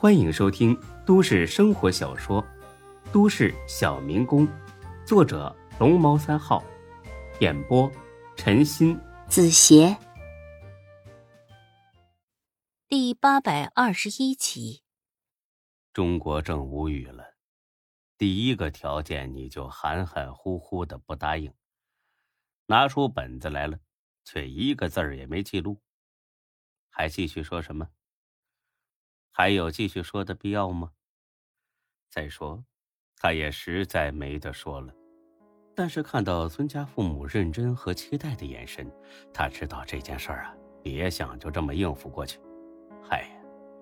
[0.00, 2.40] 欢迎收听都市生活小说
[3.12, 4.46] 《都市小民工》，
[5.04, 6.62] 作者龙猫三号，
[7.40, 7.90] 演播
[8.36, 9.98] 陈鑫、子邪，
[12.86, 14.84] 第八百二十一集。
[15.92, 17.34] 中国正无语了，
[18.16, 21.52] 第一个条件你就含含糊糊的不答应，
[22.66, 23.76] 拿出本子来了，
[24.24, 25.80] 却一个字儿也没记录，
[26.88, 27.88] 还继续说什么？
[29.38, 30.90] 还有继续说的必要吗？
[32.10, 32.60] 再说，
[33.20, 34.92] 他也实在没得说了。
[35.76, 38.90] 但是看到孙家父母认真和期待的眼神，
[39.32, 42.40] 他知道这件事儿啊，别想就这么应付过去。
[43.00, 43.30] 嗨，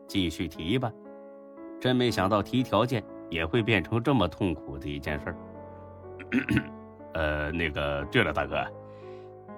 [0.07, 0.93] 继续提吧。
[1.81, 5.37] 真没想到提条件也会变成这么痛苦的一件事儿。
[7.15, 8.63] 呃，那个，对了，大哥，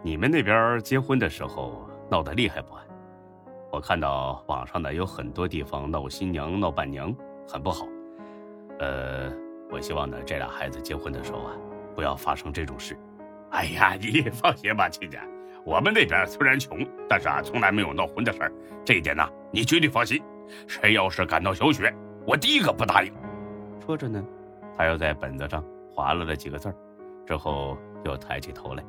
[0.05, 2.77] 你们那边结婚的时候闹得厉害不？
[3.71, 7.15] 我看到网上呢有很多地方闹新娘、闹伴娘，
[7.47, 7.87] 很不好。
[8.79, 9.31] 呃，
[9.71, 11.53] 我希望呢这俩孩子结婚的时候啊，
[11.95, 12.97] 不要发生这种事。
[13.51, 15.23] 哎呀， 你放心吧，亲家，
[15.65, 18.53] 我们那边虽然穷，但是啊从来没有闹婚的事儿，
[18.85, 20.23] 这一点呢你绝对放心。
[20.67, 21.95] 谁要是敢闹小雪，
[22.27, 23.13] 我第一个不答应。
[23.85, 24.25] 说着呢，
[24.77, 25.63] 他又在本子上
[25.95, 26.75] 划了了几个字
[27.27, 28.83] 之后又抬起头来。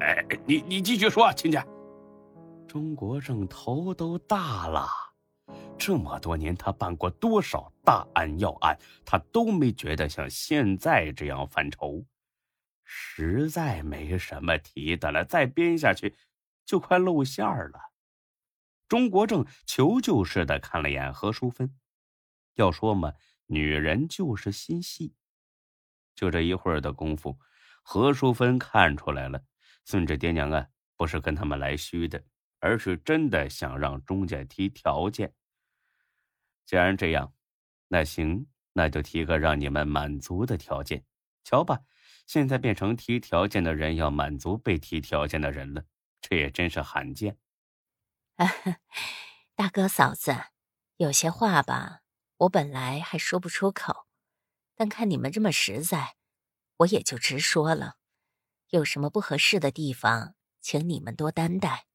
[0.00, 1.64] 哎，你你继续说，亲家。
[2.68, 4.86] 钟国正头都大了，
[5.78, 12.04] 这么多年他办过多少大案要案，他都没觉得像现在这样犯愁，
[12.84, 15.24] 实在没什么提的了。
[15.24, 16.14] 再编下去，
[16.66, 17.80] 就快露馅儿了。
[18.86, 21.74] 钟国正求救似的看了眼何淑芬，
[22.56, 23.14] 要说嘛，
[23.46, 25.14] 女人就是心细。
[26.14, 27.38] 就这一会儿的功夫，
[27.82, 29.42] 何淑芬看出来了，
[29.86, 32.22] 孙志爹娘啊，不是跟他们来虚的。
[32.60, 35.34] 而是真的想让钟家提条件。
[36.64, 37.32] 既然这样，
[37.88, 41.04] 那行，那就提个让你们满足的条件。
[41.44, 41.80] 瞧吧，
[42.26, 45.84] 现在变成提条件的人要满足被提条件的人了，
[46.20, 47.38] 这也真是罕见。
[49.56, 50.36] 大哥嫂子，
[50.98, 52.02] 有些话吧，
[52.36, 54.06] 我本来还说不出口，
[54.76, 56.16] 但看你们这么实在，
[56.76, 57.96] 我也就直说了。
[58.68, 61.87] 有什么不合适的地方，请你们多担待。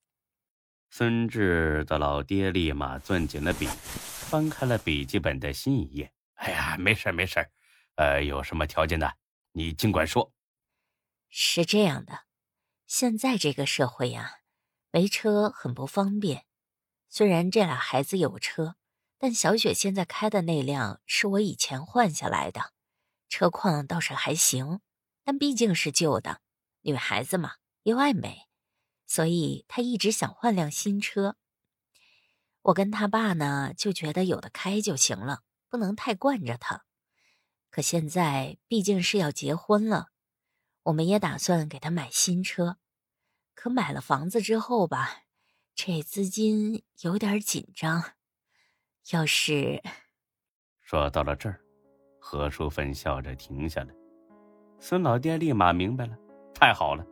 [0.96, 6.14] 孙志的老爹立马攥紧了笔，翻开了笔记本的新一页。
[6.36, 7.50] 哎呀，没事没事
[7.96, 9.16] 呃，有什么条件的，
[9.54, 10.32] 你尽管说。
[11.30, 12.26] 是这样的，
[12.86, 14.42] 现在这个社会呀，
[14.92, 16.46] 没车很不方便。
[17.10, 18.76] 虽然这俩孩子有车，
[19.18, 22.74] 但小雪现在开的那辆是我以前换下来的，
[23.28, 24.80] 车况倒是还行，
[25.24, 26.42] 但毕竟是旧的。
[26.82, 28.44] 女孩子嘛，又爱美。
[29.14, 31.36] 所以他一直想换辆新车。
[32.64, 36.84] 我跟他爸呢就觉得有的开就行了，不能太惯着他。
[37.70, 40.08] 可现在毕竟是要结婚了，
[40.82, 42.78] 我们也打算给他买新车。
[43.54, 45.26] 可买了房子之后吧，
[45.76, 48.14] 这资金有点紧张。
[49.12, 49.80] 要是
[50.82, 51.62] 说到了这儿，
[52.20, 53.94] 何淑芬笑着停下来。
[54.80, 56.18] 孙老爹立马明白了，
[56.52, 57.06] 太好了，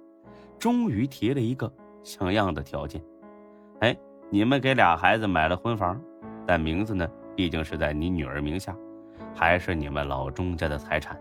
[0.57, 1.71] 终于提了一个。
[2.03, 3.01] 像样的条件，
[3.79, 3.95] 哎，
[4.29, 6.01] 你们给俩孩子买了婚房，
[6.45, 8.75] 但名字呢，毕竟是在你女儿名下，
[9.35, 11.19] 还是你们老钟家的财产。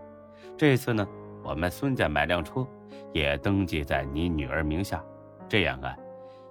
[0.56, 1.06] 这次呢，
[1.42, 2.66] 我们孙家买辆车，
[3.12, 5.04] 也登记在你女儿名下，
[5.48, 5.96] 这样啊，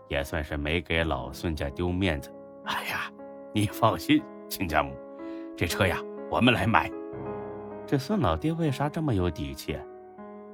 [0.08, 2.32] 也算是没给老孙家丢面子。
[2.66, 3.12] 哎呀，
[3.54, 4.94] 你放心，亲家母，
[5.58, 5.98] 这车呀，
[6.30, 6.92] 我们来买。
[7.86, 9.76] 这孙老爹为啥这么有底气？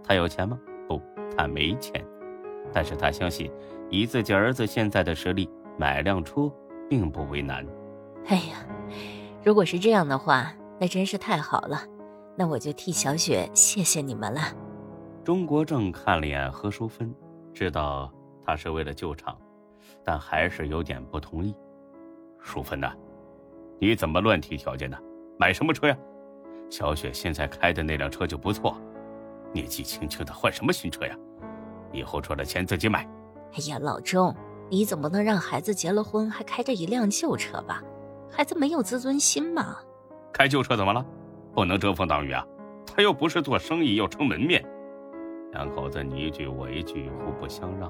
[0.02, 0.58] 他有钱吗？
[0.88, 1.02] 不，
[1.36, 2.02] 他没钱。
[2.76, 3.50] 但是他相信，
[3.90, 5.50] 以自己儿子现在的实力，
[5.80, 6.52] 买辆车
[6.90, 7.66] 并不为难。
[8.26, 8.68] 哎呀，
[9.42, 11.84] 如果是这样的话，那真是太好了。
[12.36, 14.42] 那我就替小雪谢谢你们了。
[15.24, 17.16] 钟国正看了眼何淑芬，
[17.54, 18.14] 知道
[18.46, 19.40] 他是为了救场，
[20.04, 21.56] 但还是有点不同意。
[22.42, 22.92] 淑芬呐，
[23.80, 24.98] 你怎么乱提条件呢？
[25.40, 25.98] 买什么车呀？
[26.70, 28.76] 小雪现在开的那辆车就不错，
[29.54, 31.16] 年纪轻轻的换什么新车呀？
[31.96, 33.08] 以后赚了钱自己买。
[33.54, 34.36] 哎呀，老钟，
[34.70, 37.82] 你总不能让孩子结了婚还开着一辆旧车吧？
[38.30, 39.78] 孩子没有自尊心嘛？
[40.34, 41.06] 开旧车怎么了？
[41.54, 42.46] 不能遮风挡雨啊！
[42.86, 44.64] 他又不是做生意要撑门面。
[45.54, 47.90] 两口子你一句我一句，互不相让。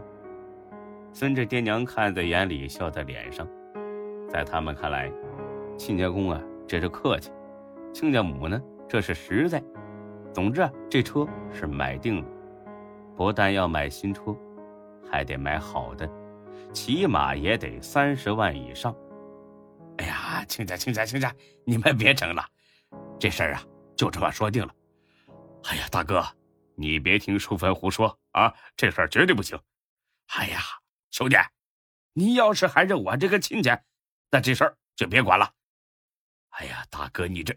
[1.11, 3.47] 孙志爹娘看在眼里，笑在脸上。
[4.29, 5.11] 在他们看来，
[5.77, 7.31] 亲家公啊，这是客气；
[7.91, 9.63] 亲家母呢，这是实在。
[10.31, 12.27] 总之啊，这车是买定了。
[13.15, 14.35] 不但要买新车，
[15.09, 16.09] 还得买好的，
[16.73, 18.95] 起码也得三十万以上。
[19.97, 21.33] 哎呀，亲家亲家亲家，
[21.65, 22.45] 你们别争了，
[23.17, 23.63] 这事儿啊
[23.95, 24.75] 就这么说定了。
[25.63, 26.21] 哎呀，大哥，
[26.75, 29.57] 你别听淑芬胡说啊，这事儿绝对不行。
[30.35, 30.59] 哎呀，
[31.11, 31.37] 兄弟，
[32.13, 33.81] 你要是还认我这个亲家，
[34.29, 35.49] 那这事儿就别管了。
[36.49, 37.55] 哎呀，大哥，你这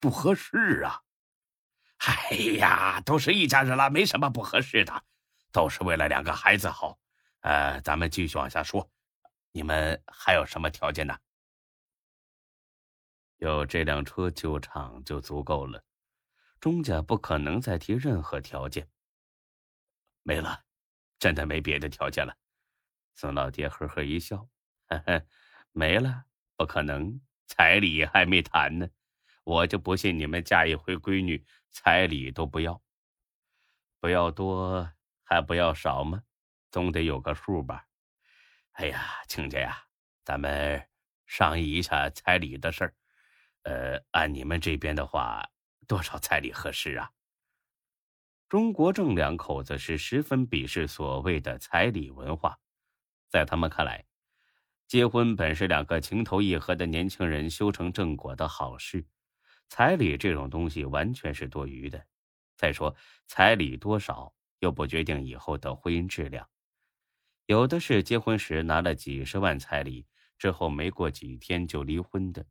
[0.00, 1.02] 不合适啊。
[2.06, 5.04] 哎呀，都是一家人了，没什么不合适的，
[5.50, 6.98] 都是为了两个孩子好。
[7.40, 8.90] 呃，咱们继续往下说，
[9.52, 11.16] 你们还有什么条件呢？
[13.38, 15.82] 有这辆车救场就足够了，
[16.60, 18.88] 钟家不可能再提任何条件。
[20.22, 20.62] 没了，
[21.18, 22.34] 真的没别的条件了。
[23.14, 24.48] 孙老爹呵呵一笑，
[24.88, 25.26] 呵呵，
[25.72, 26.24] 没了，
[26.56, 28.88] 不可能，彩礼还没谈呢，
[29.44, 31.44] 我就不信你们嫁一回闺女。
[31.70, 32.80] 彩礼都不要，
[33.98, 34.92] 不要多
[35.24, 36.22] 还不要少吗？
[36.70, 37.86] 总得有个数吧。
[38.74, 39.84] 哎呀，亲家呀，
[40.24, 40.88] 咱们
[41.26, 42.94] 商议一下彩礼的事儿。
[43.64, 45.50] 呃，按你们这边的话，
[45.88, 47.10] 多少彩礼合适啊？
[48.48, 52.56] 钟国正两口子是十分鄙视所谓的彩礼文化，
[53.28, 54.04] 在他们看来，
[54.86, 59.04] 结婚本是两个情投意合的年轻人修成正果的好事。
[59.76, 62.00] 彩礼这种东西完全是多余的。
[62.54, 62.94] 再说，
[63.26, 66.48] 彩礼多少又不决定以后的婚姻质量。
[67.46, 70.06] 有的是结婚时拿了几十万彩礼，
[70.38, 72.44] 之后没过几天就离婚的；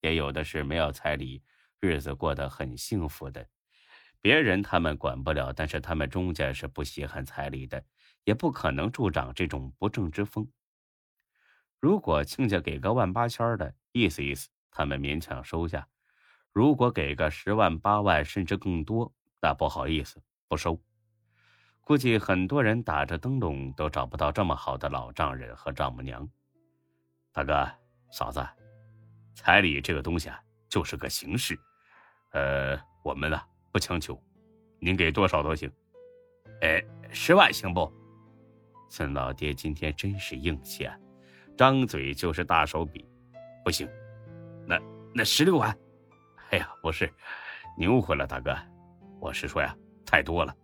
[0.00, 1.42] 也有的是没有彩礼，
[1.80, 3.44] 日子过得很幸福的。
[4.20, 7.84] 别人他们管不了，但是他们钟家是不稀罕彩礼的，
[8.22, 10.48] 也不可能助长这种不正之风。
[11.80, 15.88] 如果亲家给个万八千的，意思意思，他们勉强收下。
[16.54, 20.80] 如果给个十万八万甚至更多，那不好意思不收。
[21.80, 26.26] 估计很多人打着灯笼都找不到这么好的老丈人和丈母娘。
[27.32, 27.68] 大哥、
[28.12, 28.40] 嫂子，
[29.34, 31.58] 彩礼这个东西啊，就是个形式，
[32.30, 33.40] 呃，我们呢
[33.72, 34.16] 不强求，
[34.78, 35.68] 您给多少都行。
[36.60, 36.80] 哎，
[37.10, 37.92] 十万行不？
[38.88, 40.96] 孙老爹今天真是硬气啊，
[41.56, 43.04] 张嘴就是大手笔。
[43.64, 43.88] 不行，
[44.68, 44.80] 那
[45.12, 45.76] 那十六万。
[46.54, 47.12] 哎呀，不是，
[47.76, 48.56] 你误会了，大哥，
[49.18, 49.74] 我是说呀，
[50.06, 50.54] 太多了，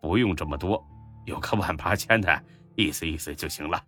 [0.00, 0.80] 不用这么多，
[1.24, 2.40] 有个万八千的，
[2.76, 3.82] 意思意思就行了。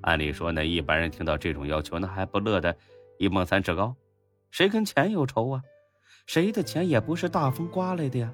[0.00, 2.74] 按理说呢，一般人听到这种要求，那还不乐得
[3.18, 3.94] 一蹦三尺高？
[4.50, 5.62] 谁跟钱有仇啊？
[6.24, 8.32] 谁的钱也不是大风刮来的呀，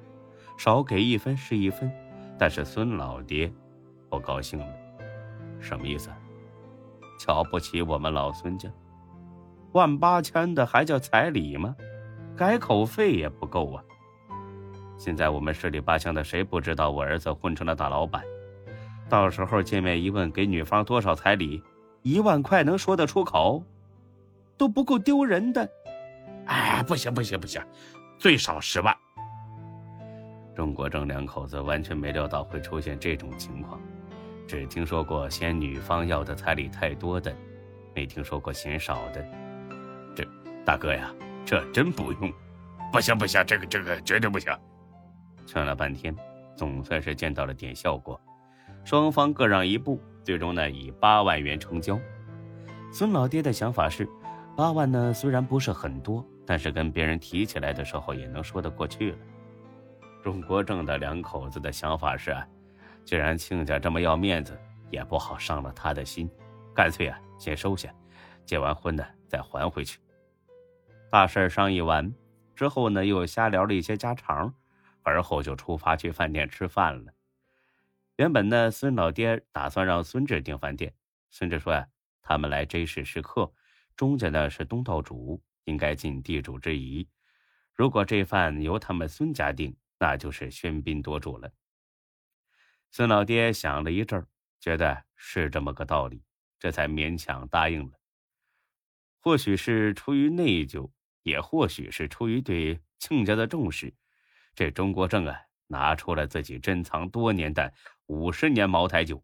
[0.57, 1.91] 少给一分是一分。
[2.37, 3.51] 但是孙老爹
[4.09, 4.73] 不高兴了，
[5.59, 6.09] 什么意思？
[7.19, 8.71] 瞧不起我们老孙家？
[9.73, 11.75] 万八千的还叫彩礼吗？
[12.39, 13.83] 改口费也不够啊！
[14.97, 18.23] 现在我们十里八乡的谁不知道我儿子混成了大老板？
[19.09, 21.61] 到时候见面一问，给女方多少彩礼？
[22.01, 23.61] 一万块能说得出口？
[24.55, 25.69] 都不够丢人的！
[26.45, 27.61] 哎，不行不行不行，
[28.17, 28.95] 最少十万！
[30.55, 33.81] 钟国正两口子完全没料到会出现这种情况，
[34.47, 37.35] 只听说过嫌女方要的彩礼太多的，
[37.93, 39.27] 没听说过嫌少的。
[40.15, 40.25] 这
[40.63, 41.13] 大哥呀！
[41.49, 42.31] 这真不用，
[42.91, 44.55] 不行不行，这个这个绝对不行。
[45.47, 46.15] 劝了半天，
[46.55, 48.21] 总算是见到了点效果，
[48.85, 51.99] 双方各让一步，最终呢以八万元成交。
[52.93, 54.07] 孙老爹的想法是，
[54.55, 59.17] 八万呢虽然不是很多，但是跟别人提起来的时候也能说得过去了。
[60.21, 62.37] 钟国正的两口子的想法是，
[63.03, 64.55] 既然亲家这么要面子，
[64.91, 66.29] 也不好伤了他的心，
[66.75, 67.91] 干脆啊先收下，
[68.45, 69.97] 结完婚呢再还回去。
[71.11, 72.13] 大事商议完
[72.55, 74.53] 之后呢，又瞎聊了一些家常，
[75.01, 77.11] 而后就出发去饭店吃饭了。
[78.17, 80.93] 原本呢，孙老爹打算让孙志订饭店。
[81.31, 81.87] 孙志说呀，
[82.21, 83.51] 他们来 J 市是客，
[83.95, 87.07] 钟家呢是东道主，应该尽地主之谊。
[87.73, 91.51] 如果这饭由他们孙家订，那就是喧宾夺主了。
[92.91, 94.23] 孙老爹想了一阵
[94.59, 96.23] 觉得是这么个道理，
[96.59, 97.93] 这才勉强答应了。
[99.21, 100.87] 或许是出于内疚。
[101.23, 103.93] 也或许是出于对亲家的重视，
[104.55, 107.73] 这钟国正啊拿出了自己珍藏多年的
[108.07, 109.23] 五十年茅台酒，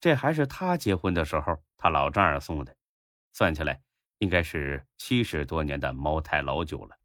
[0.00, 2.76] 这还是他结婚的时候他老丈人送的，
[3.32, 3.80] 算起来
[4.18, 6.98] 应该是七十多年的茅台老酒了。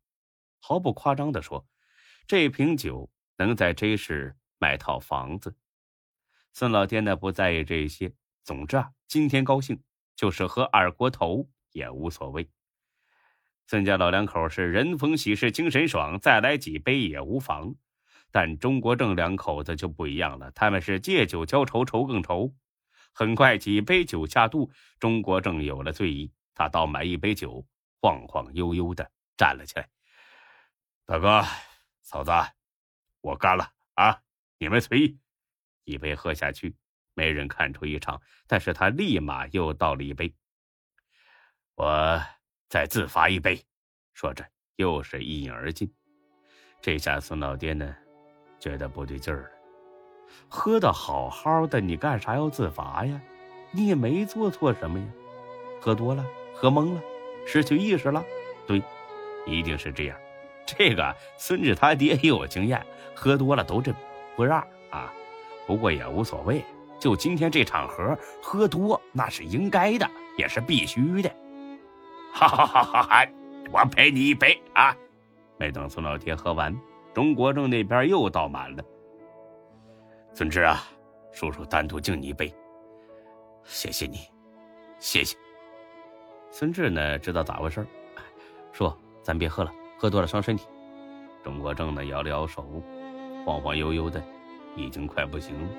[0.59, 1.65] 毫不夸张的说，
[2.27, 5.55] 这瓶酒能在这市买套房子。
[6.53, 9.81] 孙老爹呢不在意这些，总之啊，今天高兴，
[10.15, 12.49] 就是喝二锅头也无所谓。
[13.67, 17.75] 孙家老两口是人逢喜事精神爽，再来几杯也无妨。
[18.31, 22.53] 但钟国正两口子就不一样了，他们是借酒浇愁，愁更愁。
[23.13, 27.65] 很快几杯酒下肚，钟国正有了醉意，他倒满一杯酒，
[27.99, 29.89] 晃晃悠悠的站了起来。
[31.05, 31.43] 大哥，
[32.01, 32.31] 嫂子，
[33.19, 34.21] 我干了啊！
[34.57, 35.19] 你们随意。
[35.83, 36.75] 一杯喝下去，
[37.13, 40.33] 没人看出异常，但是他立马又倒了一杯。
[41.75, 42.21] 我
[42.71, 43.61] 再自罚一杯。
[44.13, 44.45] 说着，
[44.77, 45.91] 又是一饮而尽。
[46.81, 47.93] 这下孙老爹呢，
[48.61, 49.49] 觉得不对劲儿了。
[50.47, 53.21] 喝的好好的，你干啥要自罚呀？
[53.71, 55.05] 你也没做错什么呀。
[55.81, 57.01] 喝多了，喝懵了，
[57.45, 58.23] 失去意识了。
[58.65, 58.81] 对，
[59.45, 60.17] 一定是这样。
[60.65, 62.81] 这个孙子他爹也有经验，
[63.13, 63.93] 喝多了都这
[64.37, 65.13] 不让啊。
[65.67, 66.63] 不过也无所谓，
[67.01, 71.29] 就今天这场合，喝多那是应该的，也是必须的。
[72.47, 73.27] 哈哈哈哈！
[73.71, 74.95] 我陪你一杯啊！
[75.57, 76.75] 没等孙老爹喝完，
[77.13, 78.83] 钟国正那边又倒满了。
[80.33, 80.83] 孙志啊，
[81.31, 82.53] 叔叔单独敬你一杯，
[83.63, 84.27] 谢谢你，
[84.97, 85.37] 谢谢。
[86.49, 87.85] 孙志呢，知道咋回事
[88.71, 90.67] 说：“咱别喝了，喝多了伤身体。”
[91.43, 92.65] 钟国正呢，摇了摇手，
[93.45, 94.21] 晃晃悠悠的，
[94.75, 95.69] 已经快不行了。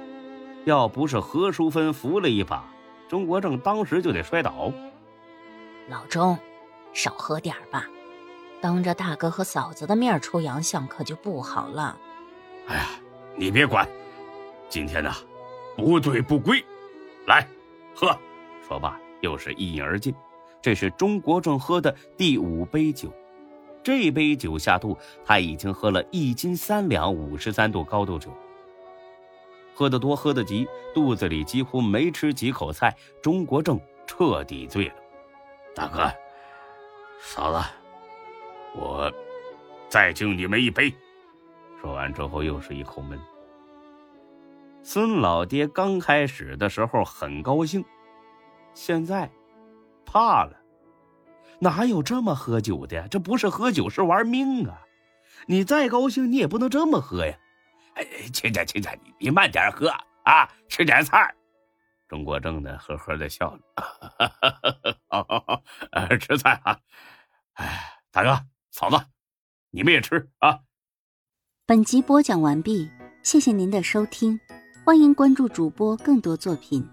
[0.64, 2.64] 要不是何淑芬扶了一把，
[3.08, 4.72] 钟国正当时就得摔倒。
[5.88, 6.38] 老钟，
[6.92, 7.88] 少喝点吧，
[8.60, 11.98] 当着大哥和嫂子的面出洋相可就不好了。
[12.66, 12.88] 哎呀，
[13.36, 13.88] 你别管。
[14.68, 15.12] 今天呢，
[15.76, 16.64] 不醉不归，
[17.26, 17.46] 来
[17.94, 18.16] 喝。
[18.66, 20.14] 说罢，又是一饮而尽。
[20.62, 23.12] 这是钟国正喝的第五杯酒。
[23.82, 28.30] 这杯酒下肚，他已经喝了一斤三两五十三度高度酒。
[29.74, 32.94] 喝得多，喝得急，肚子里几乎没吃几口菜。
[33.20, 34.94] 钟国正彻底醉了。
[35.74, 36.08] 大哥，
[37.24, 37.64] 嫂子，
[38.74, 39.10] 我
[39.88, 40.92] 再敬你们一杯。
[41.80, 43.18] 说完之后，又是一口闷。
[44.82, 47.84] 孙老爹刚开始的时候很高兴，
[48.74, 49.30] 现在
[50.04, 50.60] 怕了。
[51.60, 53.06] 哪有这么喝酒的？
[53.08, 54.82] 这不是喝酒，是玩命啊！
[55.46, 57.38] 你再高兴，你也不能这么喝呀！
[57.94, 59.88] 哎，亲家，亲家，你你慢点喝
[60.24, 61.32] 啊，吃点菜。
[62.08, 63.60] 钟国正呢，呵呵的笑了，
[65.08, 65.62] 好 好好，
[66.18, 66.78] 吃菜啊！
[67.54, 69.06] 哎，大哥、嫂子，
[69.70, 70.60] 你们也吃啊！
[71.66, 72.90] 本集播讲完毕，
[73.22, 74.38] 谢谢您的收听。
[74.84, 76.88] 欢迎关注主播更多作品。